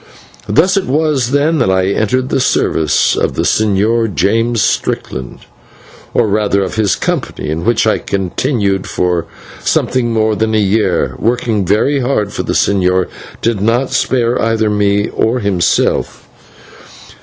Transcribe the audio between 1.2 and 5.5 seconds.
then, that I entered the service of the Señor James Strickland,